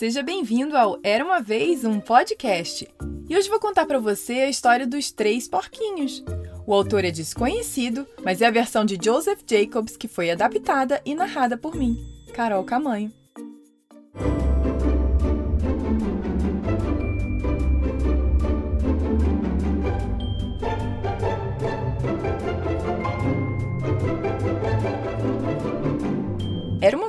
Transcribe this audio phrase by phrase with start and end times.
[0.00, 2.88] seja bem-vindo ao Era uma vez um podcast.
[3.28, 6.24] E hoje vou contar para você a história dos três porquinhos.
[6.66, 11.14] O autor é desconhecido, mas é a versão de Joseph Jacobs que foi adaptada e
[11.14, 11.98] narrada por mim,
[12.32, 13.12] Carol Camanho.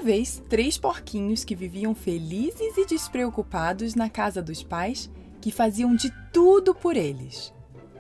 [0.02, 5.96] Uma vez três porquinhos que viviam felizes e despreocupados na casa dos pais, que faziam
[5.96, 7.54] de tudo por eles.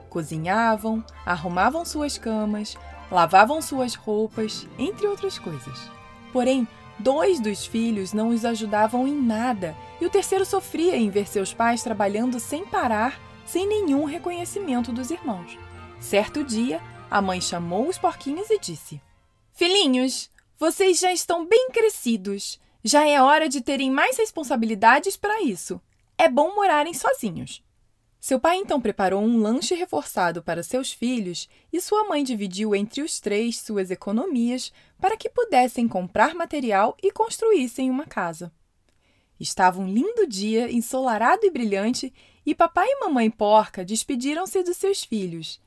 [0.09, 2.75] Cozinhavam, arrumavam suas camas,
[3.11, 5.91] lavavam suas roupas, entre outras coisas.
[6.33, 11.27] Porém, dois dos filhos não os ajudavam em nada e o terceiro sofria em ver
[11.27, 15.55] seus pais trabalhando sem parar, sem nenhum reconhecimento dos irmãos.
[15.99, 18.99] Certo dia, a mãe chamou os porquinhos e disse:
[19.53, 20.30] Filhinhos,
[20.61, 22.59] vocês já estão bem crescidos.
[22.83, 25.81] Já é hora de terem mais responsabilidades para isso.
[26.15, 27.63] É bom morarem sozinhos.
[28.19, 33.01] Seu pai então preparou um lanche reforçado para seus filhos e sua mãe dividiu entre
[33.01, 38.53] os três suas economias para que pudessem comprar material e construíssem uma casa.
[39.39, 42.13] Estava um lindo dia, ensolarado e brilhante,
[42.45, 45.59] e papai e mamãe porca despediram-se dos seus filhos.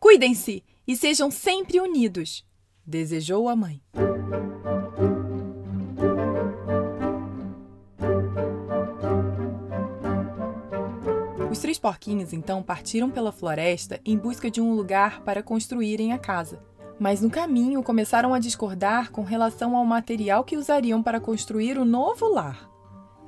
[0.00, 2.44] Cuidem-se e sejam sempre unidos,
[2.84, 3.80] desejou a mãe.
[11.50, 16.18] Os três porquinhos então partiram pela floresta em busca de um lugar para construírem a
[16.18, 16.62] casa.
[16.98, 21.84] Mas no caminho começaram a discordar com relação ao material que usariam para construir o
[21.84, 22.70] novo lar.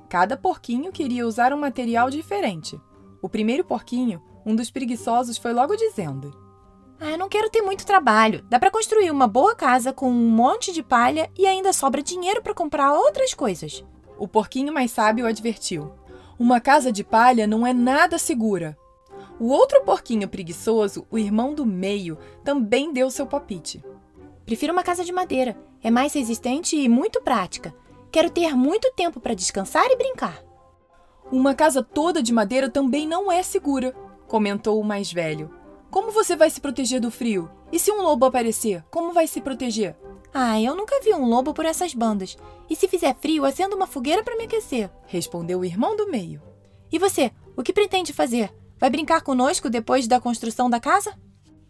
[0.09, 2.81] Cada porquinho queria usar um material diferente.
[3.21, 6.44] O primeiro porquinho, um dos preguiçosos, foi logo dizendo:
[7.01, 8.45] ah, eu não quero ter muito trabalho.
[8.49, 12.43] Dá para construir uma boa casa com um monte de palha e ainda sobra dinheiro
[12.43, 13.85] para comprar outras coisas.
[14.19, 15.93] O porquinho mais sábio advertiu:
[16.39, 18.79] Uma casa de palha não é nada segura.
[19.39, 23.85] O outro porquinho preguiçoso, o irmão do meio, também deu seu palpite.
[24.47, 25.57] Prefiro uma casa de madeira.
[25.83, 27.75] É mais resistente e muito prática.
[28.13, 30.43] Quero ter muito tempo para descansar e brincar.
[31.33, 33.93] Uma casa toda de madeira também não é segura,
[34.29, 35.51] comentou o mais velho.
[35.95, 37.49] Como você vai se proteger do frio?
[37.71, 39.95] E se um lobo aparecer, como vai se proteger?
[40.35, 42.37] Ah, eu nunca vi um lobo por essas bandas.
[42.69, 46.43] E se fizer frio, acendo uma fogueira para me aquecer, respondeu o irmão do meio.
[46.91, 48.53] E você, o que pretende fazer?
[48.77, 51.17] Vai brincar conosco depois da construção da casa?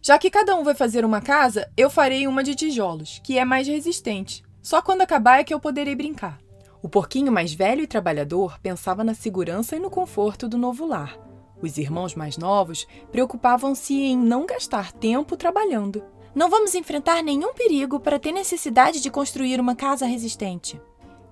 [0.01, 3.45] Já que cada um vai fazer uma casa, eu farei uma de tijolos, que é
[3.45, 4.43] mais resistente.
[4.63, 6.39] Só quando acabar é que eu poderei brincar.
[6.81, 11.24] O porquinho mais velho e trabalhador pensava na segurança e no conforto do novo lar.
[11.65, 16.05] Os irmãos mais novos preocupavam-se em não gastar tempo trabalhando.
[16.35, 20.79] Não vamos enfrentar nenhum perigo para ter necessidade de construir uma casa resistente,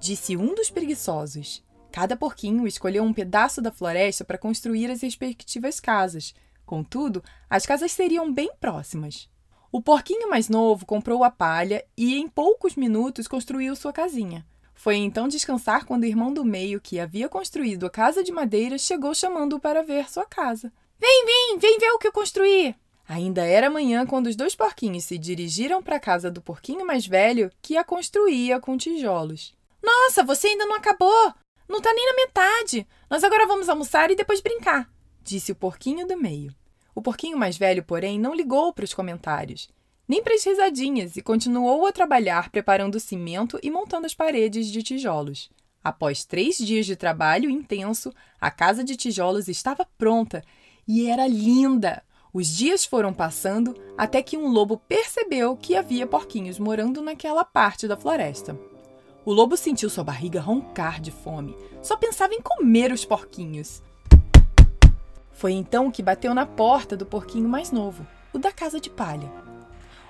[0.00, 1.62] disse um dos preguiçosos.
[1.90, 6.34] Cada porquinho escolheu um pedaço da floresta para construir as respectivas casas.
[6.64, 9.28] Contudo, as casas seriam bem próximas.
[9.70, 14.46] O porquinho mais novo comprou a palha e, em poucos minutos, construiu sua casinha.
[14.74, 18.76] Foi então descansar quando o irmão do meio, que havia construído a casa de madeira,
[18.78, 20.72] chegou chamando-o para ver sua casa.
[20.98, 22.74] Vem, vem, vem ver o que eu construí!
[23.08, 27.06] Ainda era manhã quando os dois porquinhos se dirigiram para a casa do porquinho mais
[27.06, 29.54] velho, que a construía com tijolos.
[29.82, 31.34] Nossa, você ainda não acabou!
[31.68, 32.86] Não está nem na metade!
[33.10, 34.90] Nós agora vamos almoçar e depois brincar,
[35.22, 36.54] disse o porquinho do meio.
[36.94, 39.68] O porquinho mais velho, porém, não ligou para os comentários
[40.12, 44.82] nem para as risadinhas e continuou a trabalhar preparando cimento e montando as paredes de
[44.82, 45.50] tijolos.
[45.82, 50.44] Após três dias de trabalho intenso, a casa de tijolos estava pronta
[50.86, 52.02] e era linda.
[52.30, 57.88] Os dias foram passando até que um lobo percebeu que havia porquinhos morando naquela parte
[57.88, 58.54] da floresta.
[59.24, 61.56] O lobo sentiu sua barriga roncar de fome.
[61.80, 63.82] Só pensava em comer os porquinhos.
[65.32, 69.51] Foi então que bateu na porta do porquinho mais novo, o da casa de palha.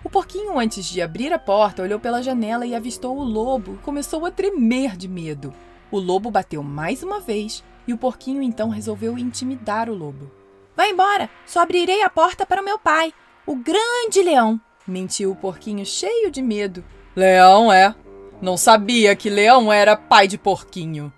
[0.04, 3.84] O porquinho, antes de abrir a porta, olhou pela janela e avistou o lobo e
[3.84, 5.52] começou a tremer de medo.
[5.90, 10.30] O lobo bateu mais uma vez e o porquinho então resolveu intimidar o lobo.
[10.76, 13.12] Vai embora, só abrirei a porta para o meu pai,
[13.46, 16.84] o grande leão, mentiu o porquinho cheio de medo.
[17.14, 17.94] Leão é?
[18.40, 21.12] Não sabia que leão era pai de porquinho.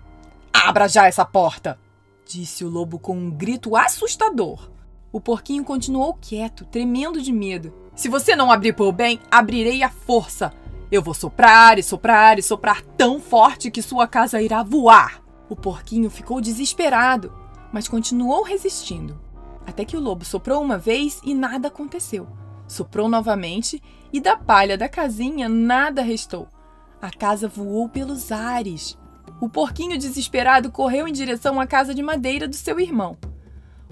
[0.52, 1.78] Abra já essa porta!
[2.26, 4.70] disse o lobo com um grito assustador.
[5.12, 7.72] O porquinho continuou quieto, tremendo de medo.
[7.94, 10.52] Se você não abrir por bem, abrirei à força.
[10.90, 15.22] Eu vou soprar e soprar e soprar tão forte que sua casa irá voar.
[15.48, 17.32] O porquinho ficou desesperado,
[17.72, 19.20] mas continuou resistindo.
[19.64, 22.26] Até que o lobo soprou uma vez e nada aconteceu.
[22.66, 23.80] Soprou novamente
[24.12, 26.48] e da palha da casinha nada restou.
[27.00, 28.98] A casa voou pelos ares.
[29.40, 33.16] O porquinho desesperado correu em direção à casa de madeira do seu irmão.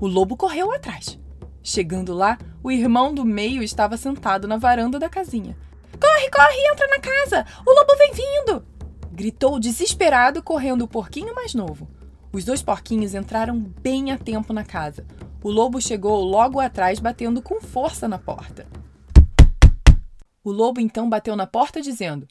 [0.01, 1.22] O lobo correu atrás.
[1.63, 5.57] Chegando lá, o irmão do meio estava sentado na varanda da casinha.
[6.01, 7.47] Corre, corre, entra na casa!
[7.65, 8.67] O lobo vem vindo!
[9.13, 11.89] Gritou desesperado, correndo o porquinho mais novo.
[12.33, 15.07] Os dois porquinhos entraram bem a tempo na casa.
[15.43, 18.67] O lobo chegou logo atrás, batendo com força na porta.
[20.43, 22.27] O lobo então bateu na porta, dizendo: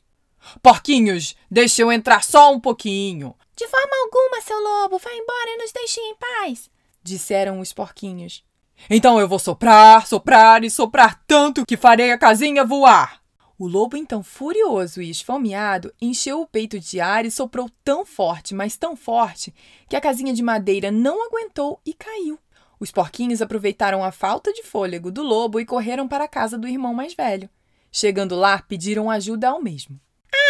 [0.61, 3.35] Porquinhos, deixa eu entrar só um pouquinho.
[3.55, 6.69] De forma alguma, seu lobo, vá embora e nos deixe em paz,
[7.03, 8.43] disseram os porquinhos.
[8.89, 13.21] Então eu vou soprar, soprar e soprar tanto que farei a casinha voar.
[13.57, 18.55] O lobo, então furioso e esfomeado, encheu o peito de ar e soprou tão forte,
[18.55, 19.53] mas tão forte,
[19.87, 22.39] que a casinha de madeira não aguentou e caiu.
[22.79, 26.67] Os porquinhos aproveitaram a falta de fôlego do lobo e correram para a casa do
[26.67, 27.47] irmão mais velho.
[27.91, 29.99] Chegando lá, pediram ajuda ao mesmo.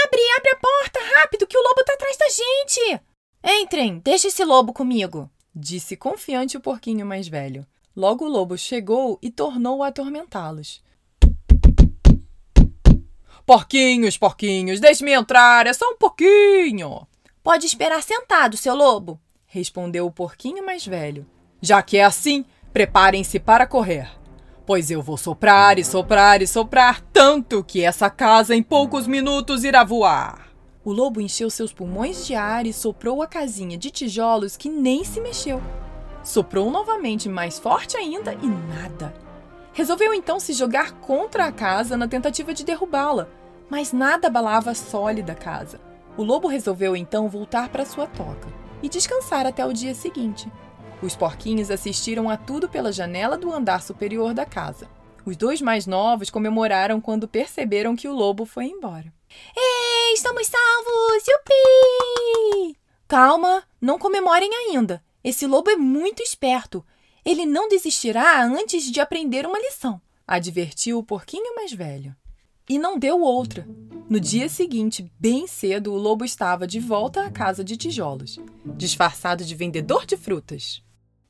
[0.06, 3.02] Abre, abre a porta, rápido, que o lobo está atrás da gente!
[3.44, 7.68] Entrem, deixe esse lobo comigo, disse confiante o porquinho mais velho.
[7.96, 10.82] Logo o lobo chegou e tornou a atormentá-los.
[13.46, 17.06] Porquinhos, porquinhos, deixe-me entrar, é só um pouquinho.
[17.44, 21.26] Pode esperar sentado, seu lobo, respondeu o porquinho mais velho.
[21.62, 24.10] Já que é assim, preparem-se para correr,
[24.66, 29.66] pois eu vou soprar e soprar e soprar tanto que essa casa em poucos minutos
[29.66, 30.50] irá voar.
[30.82, 35.04] O lobo encheu seus pulmões de ar e soprou a casinha de tijolos que nem
[35.04, 35.62] se mexeu.
[36.24, 39.14] Soprou novamente mais forte ainda e nada.
[39.74, 43.28] Resolveu então se jogar contra a casa na tentativa de derrubá-la,
[43.70, 45.80] mas nada abalava a sólida casa.
[46.18, 48.48] O lobo resolveu então voltar para sua toca
[48.84, 50.52] e descansar até o dia seguinte.
[51.02, 54.88] Os porquinhos assistiram a tudo pela janela do andar superior da casa.
[55.26, 59.12] Os dois mais novos comemoraram quando perceberam que o lobo foi embora.
[59.56, 61.24] Ei, estamos salvos!
[61.28, 62.78] Yupi!
[63.08, 65.02] Calma, não comemorem ainda.
[65.24, 66.84] Esse lobo é muito esperto.
[67.24, 72.16] Ele não desistirá antes de aprender uma lição, advertiu o porquinho mais velho.
[72.68, 73.68] E não deu outra.
[74.10, 78.40] No dia seguinte, bem cedo, o lobo estava de volta à casa de tijolos,
[78.78, 80.82] disfarçado de vendedor de frutas.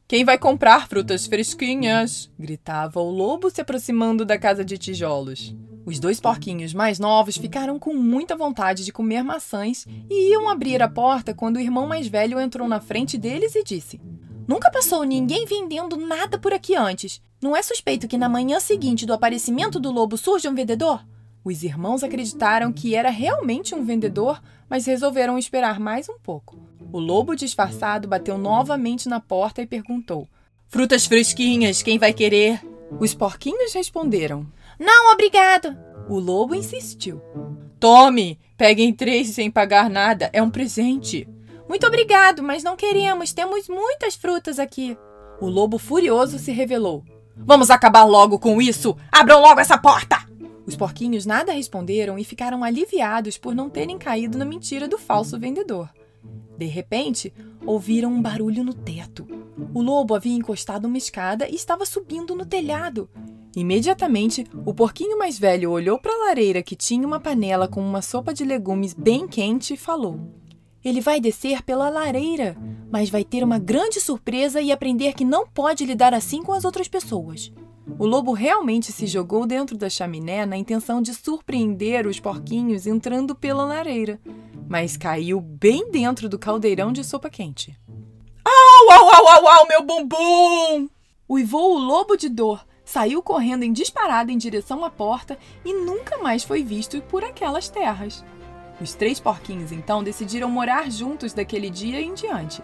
[0.07, 2.29] Quem vai comprar frutas fresquinhas?
[2.37, 5.55] gritava o lobo se aproximando da casa de tijolos.
[5.85, 10.81] Os dois porquinhos mais novos ficaram com muita vontade de comer maçãs e iam abrir
[10.81, 13.99] a porta quando o irmão mais velho entrou na frente deles e disse:
[14.47, 17.21] Nunca passou ninguém vendendo nada por aqui antes.
[17.41, 21.03] Não é suspeito que na manhã seguinte do aparecimento do lobo surja um vendedor?
[21.43, 24.39] Os irmãos acreditaram que era realmente um vendedor,
[24.69, 26.59] mas resolveram esperar mais um pouco.
[26.93, 30.27] O lobo disfarçado bateu novamente na porta e perguntou:
[30.67, 32.61] Frutas fresquinhas, quem vai querer?
[32.99, 34.45] Os porquinhos responderam:
[34.79, 35.77] não, obrigado.
[36.09, 37.21] O lobo insistiu.
[37.79, 40.29] Tome, peguem três sem pagar nada.
[40.33, 41.29] É um presente.
[41.69, 43.31] Muito obrigado, mas não queremos.
[43.31, 44.97] Temos muitas frutas aqui.
[45.39, 47.03] O lobo furioso se revelou.
[47.35, 48.97] Vamos acabar logo com isso!
[49.11, 50.17] Abram logo essa porta!
[50.65, 55.39] Os porquinhos nada responderam e ficaram aliviados por não terem caído na mentira do falso
[55.39, 55.89] vendedor.
[56.57, 57.33] De repente,
[57.65, 59.27] ouviram um barulho no teto.
[59.73, 63.09] O lobo havia encostado uma escada e estava subindo no telhado.
[63.55, 68.01] Imediatamente, o porquinho mais velho olhou para a lareira que tinha uma panela com uma
[68.01, 70.19] sopa de legumes bem quente e falou:
[70.83, 72.55] Ele vai descer pela lareira,
[72.89, 76.63] mas vai ter uma grande surpresa e aprender que não pode lidar assim com as
[76.63, 77.51] outras pessoas.
[77.99, 83.35] O lobo realmente se jogou dentro da chaminé na intenção de surpreender os porquinhos entrando
[83.35, 84.19] pela lareira,
[84.69, 87.77] mas caiu bem dentro do caldeirão de sopa quente.
[88.91, 90.89] Au, au, au, au, meu bumbum!
[91.29, 96.17] Uivou o lobo de dor, saiu correndo em disparada em direção à porta e nunca
[96.17, 98.21] mais foi visto por aquelas terras.
[98.81, 102.61] Os três porquinhos então decidiram morar juntos daquele dia em diante.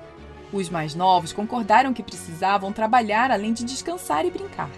[0.51, 4.69] Os mais novos concordaram que precisavam trabalhar além de descansar e brincar.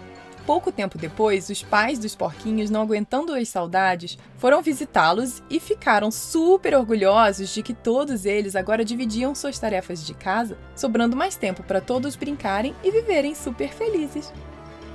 [0.50, 6.10] Pouco tempo depois, os pais dos porquinhos, não aguentando as saudades, foram visitá-los e ficaram
[6.10, 11.62] super orgulhosos de que todos eles agora dividiam suas tarefas de casa, sobrando mais tempo
[11.62, 14.32] para todos brincarem e viverem super felizes.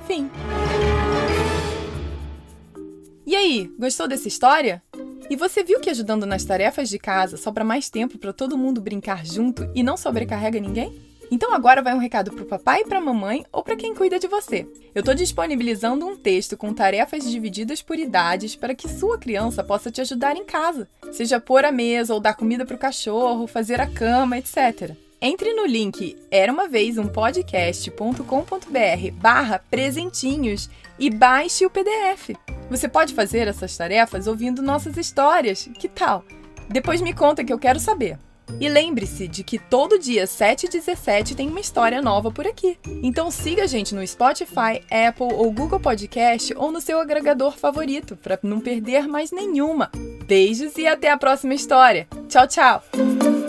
[0.06, 0.30] Fim.
[3.26, 4.84] E aí, gostou dessa história?
[5.30, 8.82] E você viu que ajudando nas tarefas de casa sobra mais tempo para todo mundo
[8.82, 11.15] brincar junto e não sobrecarrega ninguém?
[11.32, 13.96] Então agora vai um recado para o papai e para a mamãe ou para quem
[13.96, 14.68] cuida de você.
[14.94, 19.92] Eu estou disponibilizando um texto com tarefas divididas por idades para que sua criança possa
[19.92, 23.82] te ajudar em casa, seja pôr a mesa ou dar comida para o cachorro, fazer
[23.82, 24.96] a cama, etc.
[25.22, 27.08] Entre no link era uma vez um
[29.14, 32.32] barra presentinhos e baixe o PDF.
[32.70, 35.68] Você pode fazer essas tarefas ouvindo nossas histórias.
[35.80, 36.24] Que tal?
[36.70, 38.20] Depois me conta que eu quero saber.
[38.60, 42.78] E lembre-se de que todo dia 7 e 17 tem uma história nova por aqui.
[43.04, 48.16] Então siga a gente no Spotify, Apple ou Google Podcast ou no seu agregador favorito
[48.16, 49.92] para não perder mais nenhuma.
[50.26, 52.08] Beijos e até a próxima história.
[52.28, 53.45] Tchau, tchau!